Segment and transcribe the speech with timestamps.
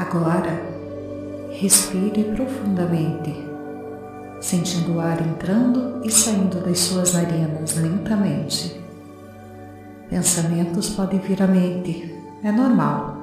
[0.00, 0.58] Agora,
[1.50, 3.36] respire profundamente,
[4.40, 8.80] sentindo o ar entrando e saindo das suas narinas lentamente.
[10.08, 13.14] Pensamentos podem vir à mente, é normal.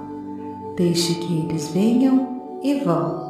[0.78, 3.26] Deixe que eles venham e vão.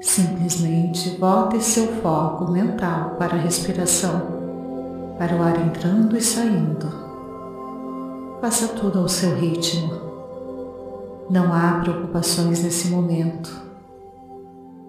[0.00, 4.20] Simplesmente volte seu foco mental para a respiração,
[5.16, 6.88] para o ar entrando e saindo.
[8.40, 10.03] Faça tudo ao seu ritmo.
[11.30, 13.50] Não há preocupações nesse momento.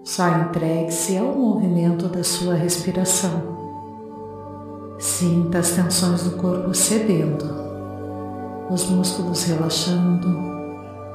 [0.04, 3.56] Só entregue-se ao movimento da sua respiração.
[5.00, 7.46] Sinta as tensões do corpo cedendo,
[8.70, 10.28] os músculos relaxando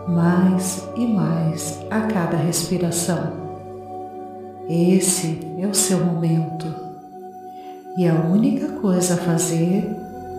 [0.09, 3.33] mais e mais a cada respiração.
[4.69, 6.67] Esse é o seu momento.
[7.97, 9.85] E a única coisa a fazer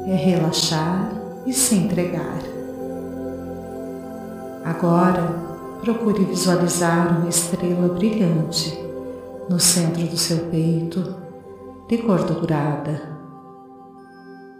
[0.08, 1.12] é relaxar
[1.46, 2.51] e se entregar.
[4.64, 5.22] Agora,
[5.82, 8.78] procure visualizar uma estrela brilhante
[9.50, 11.16] no centro do seu peito,
[11.88, 13.02] de cor dourada.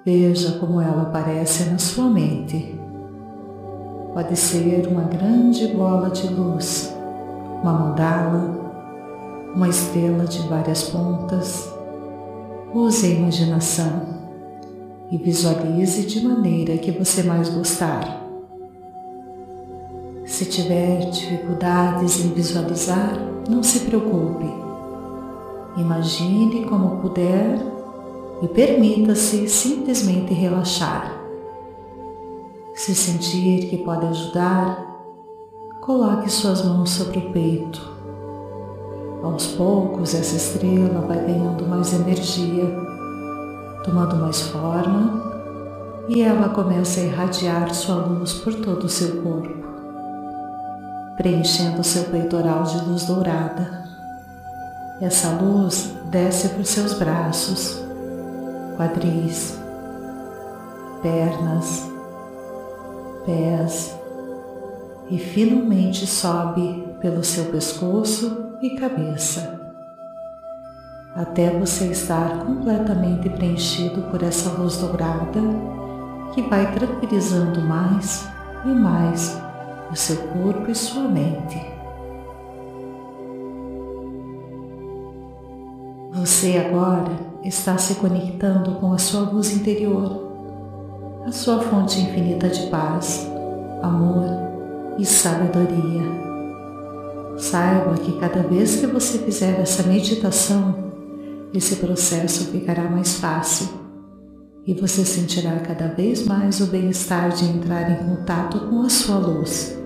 [0.04, 2.80] Veja como ela aparece na sua mente.
[4.14, 6.94] Pode ser uma grande bola de luz,
[7.62, 8.62] uma mandala
[9.56, 11.70] uma estrela de várias pontas,
[12.74, 14.22] use a imaginação
[15.12, 18.21] e visualize de maneira que você mais gostar.
[20.42, 23.14] Se tiver dificuldades em visualizar,
[23.48, 24.52] não se preocupe.
[25.78, 27.60] Imagine como puder
[28.42, 31.16] e permita-se simplesmente relaxar.
[32.74, 34.84] Se sentir que pode ajudar,
[35.80, 37.80] coloque suas mãos sobre o peito
[39.22, 42.66] aos poucos, essa estrela vai ganhando mais energia,
[43.86, 45.22] tomando mais forma
[46.10, 49.71] e ela começa a irradiar sua luz por todo o seu corpo,
[51.18, 53.82] preenchendo seu peitoral de luz dourada.
[55.02, 57.84] Essa luz desce por seus braços,
[58.78, 59.58] quadris,
[61.02, 61.90] pernas,
[63.26, 63.96] pés
[65.10, 69.60] e finalmente sobe pelo seu pescoço e cabeça,
[71.16, 75.42] até você estar completamente preenchido por essa luz dourada
[76.34, 78.28] que vai tranquilizando mais
[78.64, 79.51] e mais
[79.92, 81.60] o seu corpo e sua mente.
[86.14, 87.12] Você agora
[87.44, 90.32] está se conectando com a sua luz interior,
[91.26, 93.28] a sua fonte infinita de paz,
[93.82, 94.26] amor
[94.98, 96.22] e sabedoria.
[97.38, 100.92] Saiba que cada vez que você fizer essa meditação,
[101.54, 103.68] esse processo ficará mais fácil
[104.66, 109.18] e você sentirá cada vez mais o bem-estar de entrar em contato com a sua
[109.18, 109.81] luz.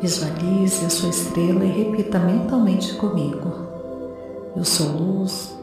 [0.00, 3.52] Visualize a sua estrela e repita mentalmente comigo.
[4.54, 5.58] Eu sou luz,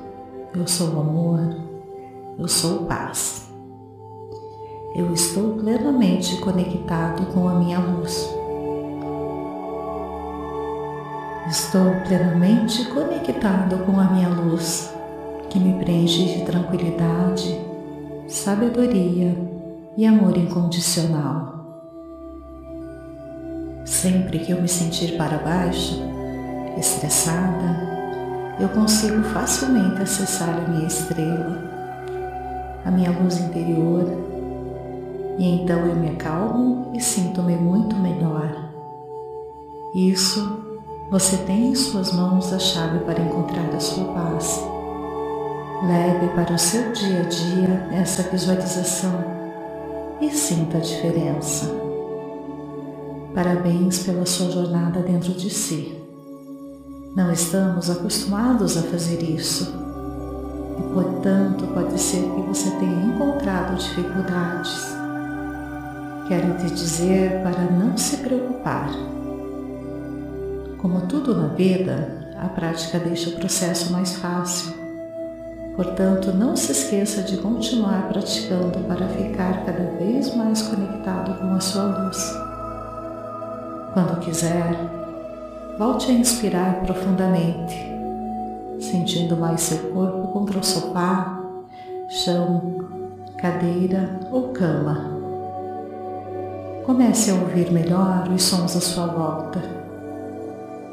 [0.53, 1.39] eu sou amor,
[2.37, 3.49] eu sou paz.
[4.93, 8.29] Eu estou plenamente conectado com a minha luz.
[11.47, 14.93] Estou plenamente conectado com a minha luz,
[15.49, 17.57] que me preenche de tranquilidade,
[18.27, 19.33] sabedoria
[19.95, 21.54] e amor incondicional.
[23.85, 26.01] Sempre que eu me sentir para baixo,
[26.75, 27.95] estressada,
[28.59, 31.61] eu consigo facilmente acessar a minha estrela,
[32.83, 34.03] a minha luz interior,
[35.37, 38.71] e então eu me acalmo e sinto-me muito melhor.
[39.93, 40.65] Isso
[41.11, 44.63] você tem em suas mãos a chave para encontrar a sua paz.
[45.83, 49.23] Leve para o seu dia a dia essa visualização
[50.19, 51.84] e sinta a diferença.
[53.35, 56.01] Parabéns pela sua jornada dentro de si.
[57.15, 59.73] Não estamos acostumados a fazer isso
[60.79, 64.95] e, portanto, pode ser que você tenha encontrado dificuldades.
[66.27, 68.89] Quero te dizer para não se preocupar
[70.85, 74.71] como tudo na vida, a prática deixa o processo mais fácil.
[75.75, 81.59] Portanto, não se esqueça de continuar praticando para ficar cada vez mais conectado com a
[81.59, 82.54] sua luz.
[83.95, 84.75] Quando quiser,
[85.79, 87.77] volte a inspirar profundamente,
[88.77, 91.41] sentindo mais seu corpo contra o sofá,
[92.09, 92.75] chão,
[93.37, 95.11] cadeira ou cama.
[96.85, 99.61] Comece a ouvir melhor os sons à sua volta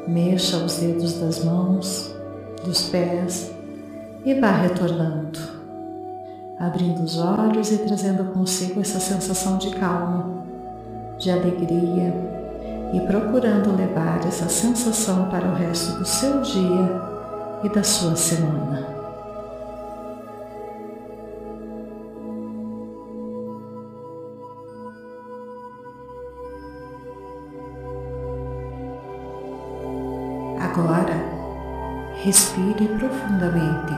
[0.07, 2.09] Mexa os dedos das mãos,
[2.63, 3.51] dos pés
[4.23, 5.39] e vá retornando,
[6.57, 10.45] abrindo os olhos e trazendo consigo essa sensação de calma,
[11.19, 12.42] de alegria
[12.93, 17.01] e procurando levar essa sensação para o resto do seu dia
[17.63, 18.87] e da sua semana.
[30.59, 31.15] Agora,
[32.23, 33.93] respire profundamente,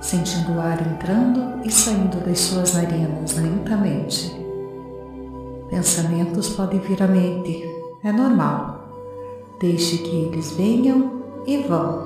[0.00, 4.49] sentindo o ar entrando e saindo das suas narinas lentamente.
[5.80, 7.64] Pensamentos podem vir à mente,
[8.04, 8.86] é normal.
[9.58, 12.02] Deixe que eles venham e vão.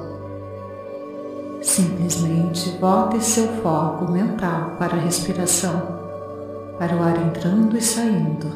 [1.61, 5.73] Simplesmente volte seu foco mental para a respiração,
[6.79, 8.47] para o ar entrando e saindo.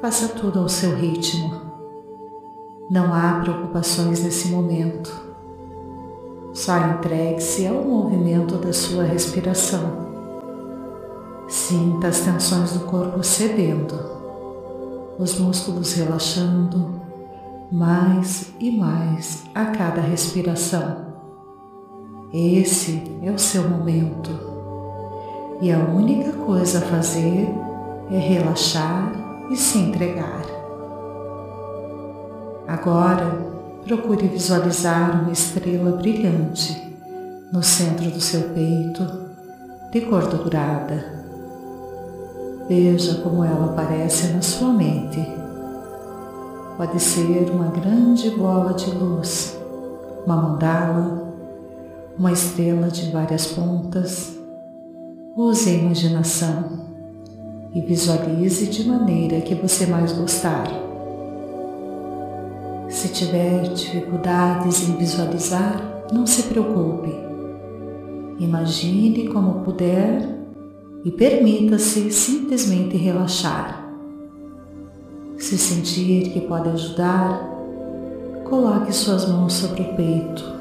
[0.00, 1.60] Faça tudo ao seu ritmo.
[2.88, 5.12] Não há preocupações nesse momento.
[6.52, 10.13] Só entregue-se ao movimento da sua respiração.
[11.54, 13.94] Sinta as tensões do corpo cedendo,
[15.20, 17.00] os músculos relaxando
[17.70, 21.14] mais e mais a cada respiração.
[22.32, 24.30] Esse é o seu momento
[25.62, 27.48] e a única coisa a fazer
[28.10, 29.12] é relaxar
[29.48, 30.42] e se entregar.
[32.66, 33.30] Agora,
[33.84, 36.76] procure visualizar uma estrela brilhante
[37.52, 39.06] no centro do seu peito,
[39.92, 41.23] de cor dourada.
[42.74, 45.24] Veja como ela aparece na sua mente.
[46.76, 49.56] Pode ser uma grande bola de luz,
[50.26, 51.32] uma mandala,
[52.18, 54.36] uma estrela de várias pontas.
[55.36, 56.64] Use a imaginação
[57.72, 60.66] e visualize de maneira que você mais gostar.
[62.88, 65.80] Se tiver dificuldades em visualizar,
[66.12, 67.14] não se preocupe.
[68.40, 70.33] Imagine como puder
[71.04, 73.84] e permita-se simplesmente relaxar.
[75.36, 77.50] Se sentir que pode ajudar,
[78.44, 80.54] coloque suas mãos sobre o peito.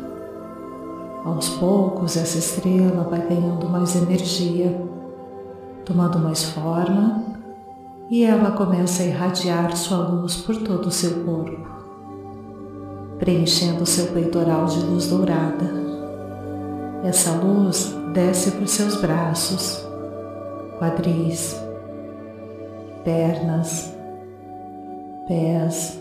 [1.24, 4.78] Aos poucos, essa estrela vai ganhando mais energia,
[5.86, 7.24] tomando mais forma
[8.10, 11.66] e ela começa a irradiar sua luz por todo o seu corpo,
[13.18, 15.72] preenchendo seu peitoral de luz dourada.
[17.04, 19.83] Essa luz desce por seus braços,
[20.80, 21.56] quadris,
[23.04, 23.96] pernas,
[25.28, 26.00] pés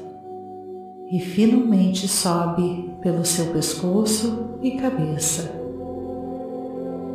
[1.10, 5.50] e finalmente sobe pelo seu pescoço e cabeça,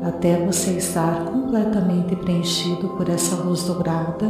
[0.04, 4.28] até você estar completamente preenchido por essa luz dourada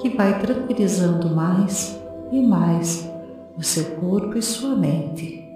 [0.00, 2.00] que vai tranquilizando mais
[2.30, 3.10] e mais
[3.56, 5.47] o seu corpo e sua mente.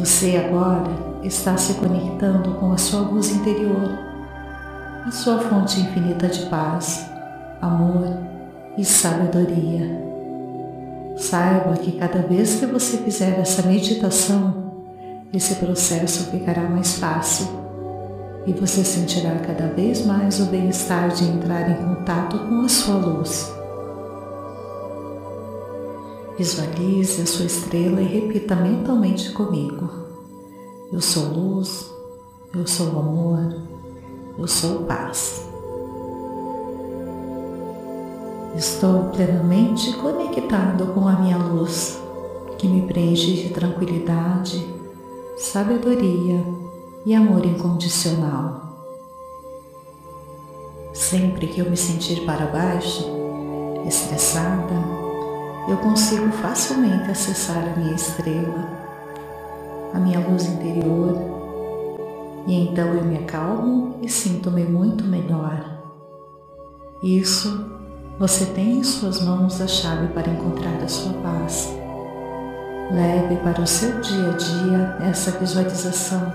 [0.00, 0.90] Você agora
[1.22, 3.98] está se conectando com a sua luz interior,
[5.04, 7.06] a sua fonte infinita de paz,
[7.60, 8.08] amor
[8.78, 10.02] e sabedoria.
[11.18, 14.72] Saiba que cada vez que você fizer essa meditação,
[15.34, 17.46] esse processo ficará mais fácil
[18.46, 22.94] e você sentirá cada vez mais o bem-estar de entrar em contato com a sua
[22.94, 23.52] luz.
[26.38, 29.99] Visualize a sua estrela e repita mentalmente comigo.
[30.92, 31.88] Eu sou luz,
[32.52, 33.62] eu sou amor,
[34.36, 35.48] eu sou paz.
[38.56, 41.96] Estou plenamente conectado com a minha luz,
[42.58, 44.66] que me preenche de tranquilidade,
[45.36, 46.44] sabedoria
[47.06, 48.60] e amor incondicional.
[50.92, 53.06] Sempre que eu me sentir para baixo,
[53.86, 54.74] estressada,
[55.68, 58.79] eu consigo facilmente acessar a minha estrela
[59.92, 61.16] a minha luz interior
[62.46, 65.78] e então eu me acalmo e sinto-me muito melhor.
[67.02, 67.70] Isso
[68.18, 71.74] você tem em suas mãos a chave para encontrar a sua paz.
[72.92, 76.32] Leve para o seu dia a dia essa visualização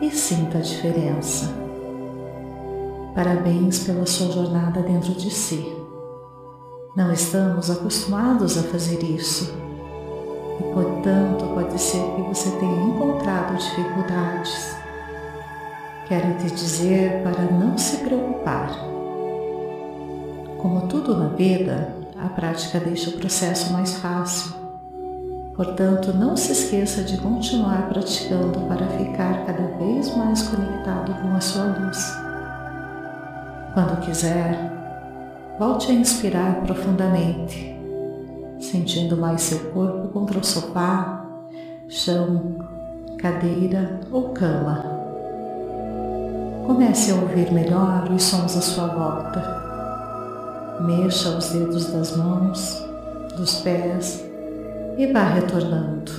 [0.00, 1.50] e sinta a diferença.
[3.14, 5.72] Parabéns pela sua jornada dentro de si.
[6.96, 9.71] Não estamos acostumados a fazer isso
[11.02, 14.76] e, portanto, pode ser que você tenha encontrado dificuldades.
[16.06, 18.70] Quero te dizer para não se preocupar.
[20.58, 24.54] Como tudo na vida, a prática deixa o processo mais fácil.
[25.56, 31.40] Portanto, não se esqueça de continuar praticando para ficar cada vez mais conectado com a
[31.40, 31.98] sua luz.
[33.74, 34.56] Quando quiser,
[35.58, 37.81] volte a inspirar profundamente
[38.72, 41.26] sentindo mais seu corpo contra o sofá,
[41.90, 42.56] chão,
[43.18, 44.82] cadeira ou cama.
[46.66, 49.60] comece a ouvir melhor os sons à sua volta.
[50.80, 52.82] Mexa os dedos das mãos,
[53.36, 54.24] dos pés
[54.96, 56.10] e vá retornando,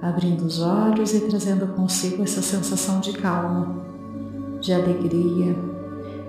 [0.00, 3.82] abrindo os olhos e trazendo consigo essa sensação de calma,
[4.60, 5.56] de alegria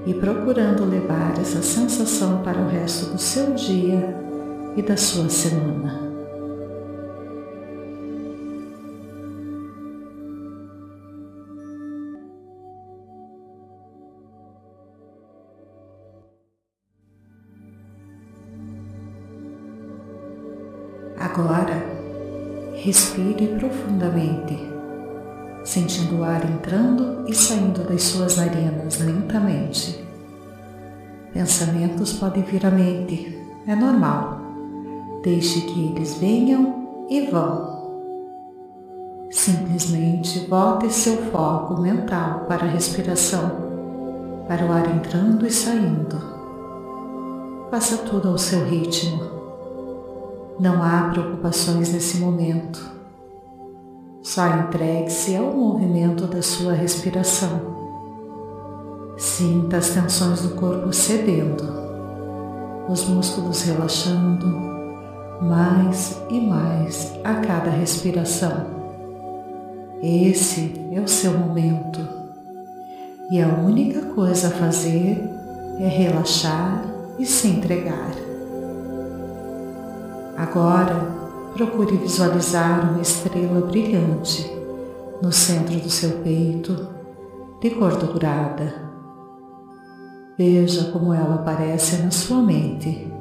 [0.08, 4.23] e procurando levar essa sensação para o resto do seu dia
[4.76, 6.14] e da sua semana.
[21.18, 21.82] Agora,
[22.74, 24.56] respire profundamente,
[25.64, 30.04] sentindo o ar entrando e saindo das suas narinas lentamente.
[31.34, 34.43] Pensamentos podem vir à mente, é normal.
[35.24, 37.74] Deixe que eles venham e vão.
[39.32, 43.52] Simplesmente volte seu foco mental para a respiração,
[44.48, 46.22] para o ar entrando e saindo.
[47.72, 49.34] Faça tudo ao seu ritmo
[50.60, 52.80] não há preocupações nesse momento.
[54.22, 57.74] Só entregue-se ao movimento da sua respiração.
[59.18, 61.64] Sinta as tensões do corpo cedendo,
[62.88, 64.73] os músculos relaxando
[65.44, 68.66] mais e mais a cada respiração.
[70.02, 72.24] Esse é o seu momento
[73.32, 75.18] e a única coisa a fazer
[75.80, 76.86] é relaxar
[77.18, 78.12] e se entregar.
[80.38, 81.08] Agora,
[81.54, 84.52] procure visualizar uma estrela brilhante
[85.22, 86.88] no centro do seu peito,
[87.62, 88.74] de cor dourada.
[90.38, 93.13] Veja como ela aparece na sua mente.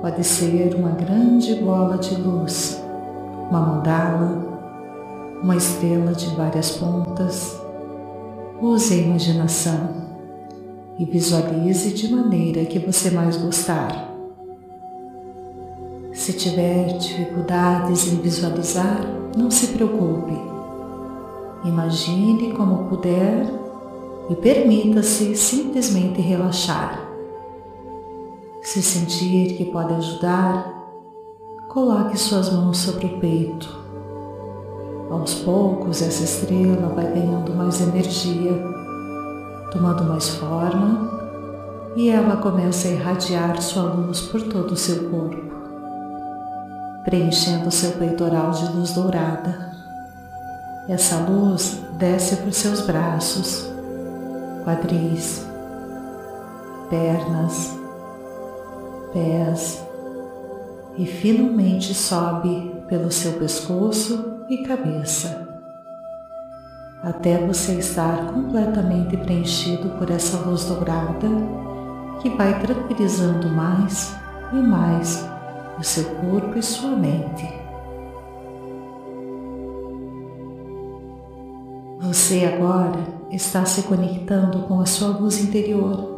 [0.00, 2.80] Pode ser uma grande bola de luz,
[3.50, 4.48] uma mandala,
[5.42, 7.60] uma estrela de várias pontas.
[8.62, 9.90] Use a imaginação
[11.00, 14.08] e visualize de maneira que você mais gostar.
[16.12, 19.00] Se tiver dificuldades em visualizar,
[19.36, 20.38] não se preocupe.
[21.64, 23.46] Imagine como puder
[24.30, 27.07] e permita-se simplesmente relaxar.
[28.68, 30.74] Se sentir que pode ajudar,
[31.68, 33.66] coloque suas mãos sobre o peito.
[35.10, 38.52] Aos poucos, essa estrela vai ganhando mais energia,
[39.72, 41.08] tomando mais forma
[41.96, 45.48] e ela começa a irradiar sua luz por todo o seu corpo
[47.06, 49.72] preenchendo seu peitoral de luz dourada.
[50.86, 53.66] Essa luz desce por seus braços,
[54.62, 55.42] quadris,
[56.90, 57.77] pernas,
[59.12, 59.82] pés
[60.96, 65.46] e finalmente sobe pelo seu pescoço e cabeça,
[67.02, 71.28] até você estar completamente preenchido por essa luz dourada
[72.20, 74.16] que vai tranquilizando mais
[74.52, 75.24] e mais
[75.78, 77.46] o seu corpo e sua mente.
[82.00, 82.98] Você agora
[83.30, 86.17] está se conectando com a sua luz interior,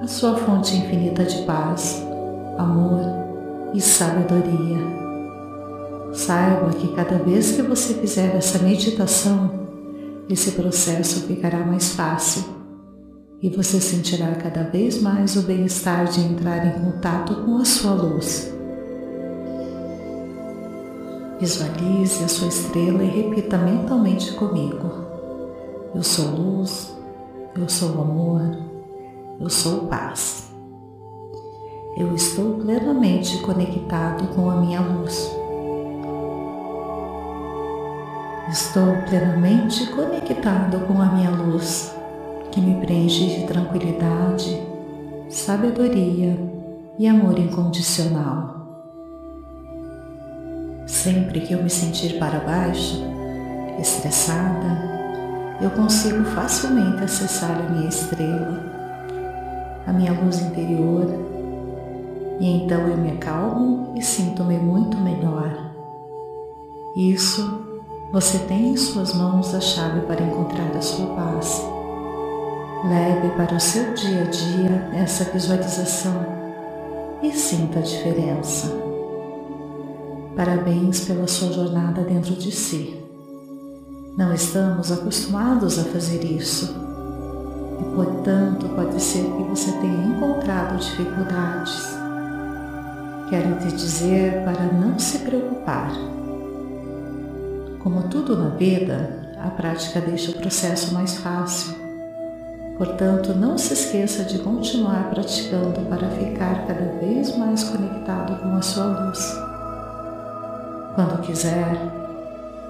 [0.00, 2.02] a sua fonte infinita de paz,
[2.58, 3.00] amor
[3.72, 4.78] e sabedoria.
[6.12, 9.66] Saiba que cada vez que você fizer essa meditação,
[10.28, 12.44] esse processo ficará mais fácil
[13.42, 17.92] e você sentirá cada vez mais o bem-estar de entrar em contato com a sua
[17.92, 18.52] luz.
[21.38, 24.90] Visualize a sua estrela e repita mentalmente comigo.
[25.94, 26.94] Eu sou luz,
[27.54, 28.75] eu sou amor,
[29.38, 30.50] eu sou paz.
[31.96, 35.30] Eu estou plenamente conectado com a minha luz.
[38.48, 41.94] Estou plenamente conectado com a minha luz,
[42.52, 44.62] que me preenche de tranquilidade,
[45.28, 46.38] sabedoria
[46.98, 48.56] e amor incondicional.
[50.86, 53.02] Sempre que eu me sentir para baixo,
[53.78, 54.96] estressada,
[55.60, 58.75] eu consigo facilmente acessar a minha estrela,
[59.86, 61.06] a minha luz interior,
[62.40, 65.72] e então eu me acalmo e sinto-me muito melhor.
[66.96, 67.64] Isso
[68.12, 71.64] você tem em suas mãos a chave para encontrar a sua paz.
[72.84, 76.24] Leve para o seu dia a dia essa visualização
[77.22, 78.72] e sinta a diferença.
[80.36, 83.02] Parabéns pela sua jornada dentro de si.
[84.16, 86.95] Não estamos acostumados a fazer isso
[87.84, 91.96] portanto, pode ser que você tenha encontrado dificuldades.
[93.28, 95.92] Quero te dizer para não se preocupar.
[97.82, 101.74] Como tudo na vida, a prática deixa o processo mais fácil.
[102.78, 108.62] Portanto, não se esqueça de continuar praticando para ficar cada vez mais conectado com a
[108.62, 109.18] sua luz.
[110.94, 111.76] Quando quiser,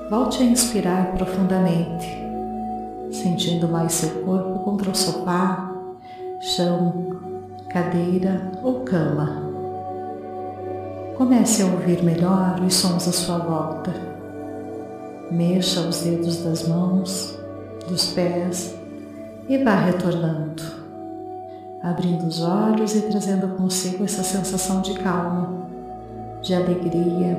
[0.08, 2.06] volte a inspirar profundamente,
[3.10, 5.72] sentindo mais seu corpo contra o sofá,
[6.40, 7.16] chão,
[7.68, 9.42] cadeira ou cama.
[11.16, 13.92] Comece a ouvir melhor os sons à sua volta.
[15.30, 17.38] Mexa os dedos das mãos,
[17.88, 18.75] dos pés
[19.48, 20.62] e vá retornando,
[21.82, 25.66] abrindo os olhos e trazendo consigo essa sensação de calma,
[26.42, 27.36] de alegria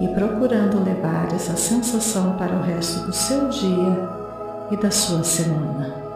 [0.00, 4.19] e procurando levar essa sensação para o resto do seu dia
[4.70, 6.10] e da sua semana.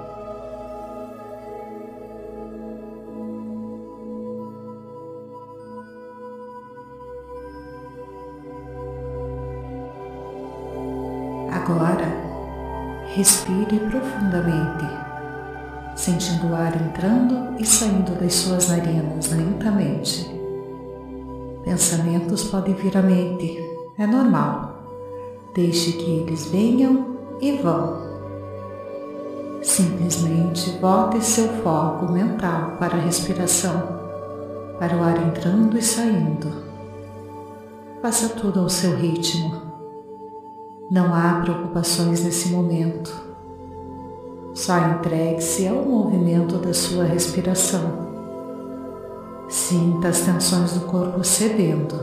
[11.50, 12.06] Agora,
[13.14, 14.84] respire profundamente,
[15.96, 20.30] sentindo o ar entrando e saindo das suas narinas lentamente.
[21.64, 23.58] Pensamentos podem vir à mente,
[23.98, 24.74] é normal.
[25.54, 28.03] Deixe que eles venham e vão.
[29.64, 33.82] Simplesmente volte seu foco mental para a respiração,
[34.78, 36.64] para o ar entrando e saindo.
[38.00, 39.74] Faça tudo ao seu ritmo
[40.90, 43.10] não há preocupações nesse momento.
[44.54, 48.04] Só entregue-se ao movimento da sua respiração.
[49.48, 51.94] Sinta as tensões do corpo cedendo,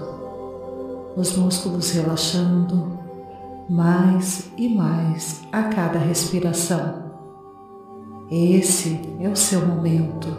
[1.15, 2.99] os músculos relaxando
[3.69, 7.10] mais e mais a cada respiração.
[8.31, 10.29] Esse é o seu momento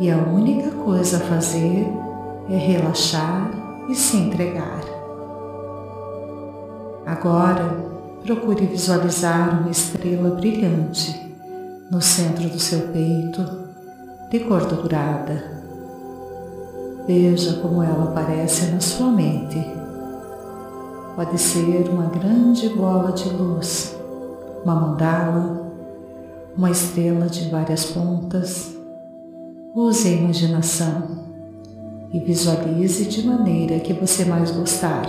[0.00, 1.86] e a única coisa a fazer
[2.48, 3.50] é relaxar
[3.90, 4.80] e se entregar.
[7.04, 7.76] Agora,
[8.24, 11.14] procure visualizar uma estrela brilhante
[11.90, 13.44] no centro do seu peito,
[14.30, 15.44] de cor dourada.
[17.06, 19.62] Veja como ela aparece na sua mente.
[21.14, 23.94] Pode ser uma grande bola de luz,
[24.64, 25.61] uma mandala,
[26.56, 28.76] uma estrela de várias pontas.
[29.74, 31.22] Use a imaginação
[32.12, 35.06] e visualize de maneira que você mais gostar.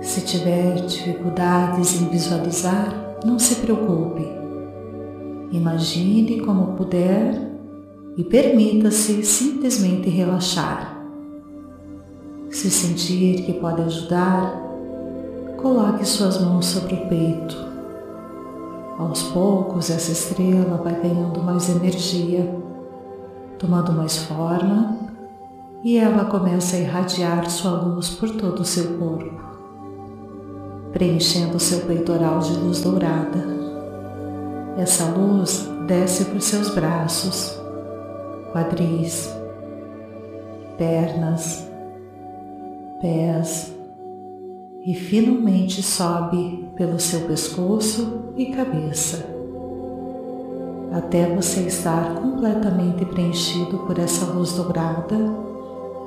[0.00, 4.24] Se tiver dificuldades em visualizar, não se preocupe.
[5.50, 7.34] Imagine como puder
[8.16, 10.96] e permita-se simplesmente relaxar.
[12.50, 14.62] Se sentir que pode ajudar,
[15.56, 17.65] coloque suas mãos sobre o peito.
[18.98, 22.58] Aos poucos, essa estrela vai ganhando mais energia,
[23.58, 24.96] tomando mais forma
[25.84, 29.46] e ela começa a irradiar sua luz por todo o seu corpo
[30.96, 33.44] preenchendo seu peitoral de luz dourada.
[34.78, 37.54] Essa luz desce por seus braços,
[38.50, 39.30] quadris,
[40.78, 41.68] pernas,
[43.02, 43.75] pés
[44.86, 49.26] e finalmente sobe pelo seu pescoço e cabeça,
[50.92, 55.16] até você estar completamente preenchido por essa luz dourada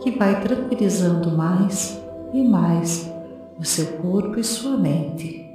[0.01, 2.01] que vai tranquilizando mais
[2.33, 3.11] e mais
[3.59, 5.45] o seu corpo e sua mente.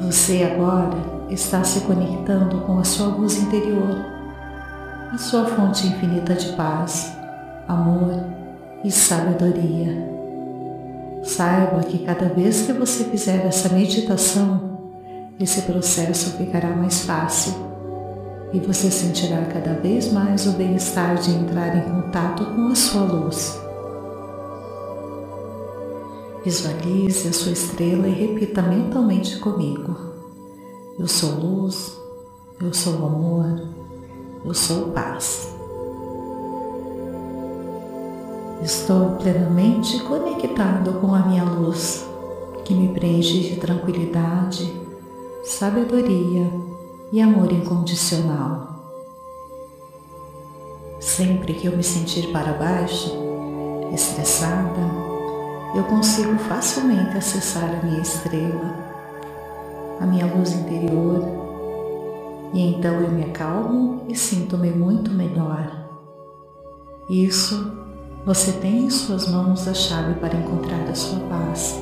[0.00, 0.96] Você agora
[1.28, 4.06] está se conectando com a sua luz interior,
[5.12, 7.14] a sua fonte infinita de paz,
[7.68, 8.45] amor
[8.86, 10.14] e sabedoria.
[11.24, 14.78] Saiba que cada vez que você fizer essa meditação,
[15.40, 17.52] esse processo ficará mais fácil
[18.52, 23.02] e você sentirá cada vez mais o bem-estar de entrar em contato com a sua
[23.02, 23.60] luz.
[26.44, 29.96] Visualize a sua estrela e repita mentalmente comigo.
[30.96, 31.92] Eu sou luz,
[32.62, 33.68] eu sou amor,
[34.44, 35.55] eu sou paz.
[38.62, 42.08] Estou plenamente conectado com a minha luz,
[42.64, 44.72] que me preenche de tranquilidade,
[45.44, 46.50] sabedoria
[47.12, 48.66] e amor incondicional.
[50.98, 53.12] Sempre que eu me sentir para baixo,
[53.92, 54.80] estressada,
[55.74, 58.74] eu consigo facilmente acessar a minha estrela,
[60.00, 61.22] a minha luz interior,
[62.54, 65.86] e então eu me acalmo e sinto-me muito melhor.
[67.08, 67.85] Isso
[68.26, 71.80] você tem em suas mãos a chave para encontrar a sua paz.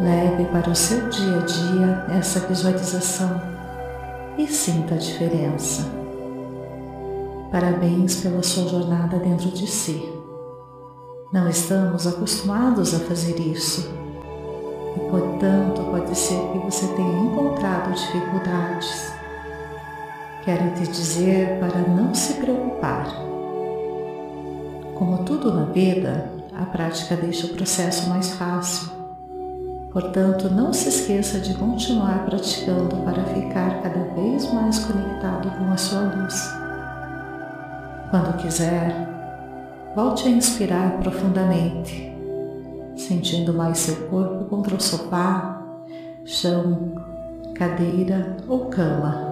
[0.00, 3.38] Leve para o seu dia a dia essa visualização
[4.38, 5.84] e sinta a diferença.
[7.52, 10.02] Parabéns pela sua jornada dentro de si.
[11.30, 13.86] Não estamos acostumados a fazer isso
[14.96, 19.12] e, portanto, pode ser que você tenha encontrado dificuldades.
[20.42, 23.37] Quero te dizer para não se preocupar.
[24.98, 28.90] Como tudo na vida, a prática deixa o processo mais fácil.
[29.92, 35.76] Portanto, não se esqueça de continuar praticando para ficar cada vez mais conectado com a
[35.76, 36.52] sua luz.
[38.10, 39.08] Quando quiser,
[39.94, 42.12] volte a inspirar profundamente,
[42.96, 45.62] sentindo mais seu corpo contra o sofá,
[46.24, 46.92] chão,
[47.54, 49.28] cadeira ou cama.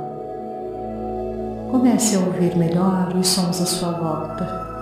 [1.73, 4.76] Comece a ouvir melhor os sons à sua volta.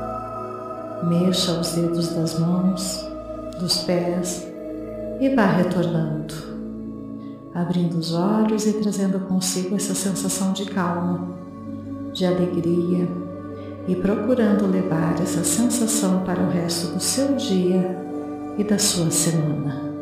[1.08, 3.06] Mexa os dedos das mãos,
[3.60, 4.46] dos pés
[5.20, 6.34] e vá retornando,
[7.54, 11.28] abrindo os olhos e trazendo consigo essa sensação de calma,
[12.12, 13.08] de alegria
[13.86, 17.96] e procurando levar essa sensação para o resto do seu dia
[18.56, 19.93] e da sua semana.